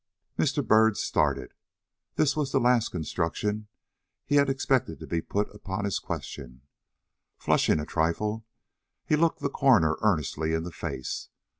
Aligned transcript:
Mr. 0.35 0.65
Byrd 0.67 0.97
started. 0.97 1.53
This 2.15 2.35
was 2.35 2.51
the 2.51 2.59
last 2.59 2.89
construction 2.89 3.67
he 4.25 4.37
had 4.37 4.49
expected 4.49 4.99
to 4.99 5.05
be 5.05 5.21
put 5.21 5.53
upon 5.53 5.85
his 5.85 5.99
question. 5.99 6.63
Flushing 7.37 7.79
a 7.79 7.85
trifle, 7.85 8.43
he 9.05 9.15
looked 9.15 9.41
the 9.41 9.49
coroner 9.51 9.97
earnestly 10.01 10.53
in 10.53 10.63
the 10.63 10.71
face. 10.71 11.29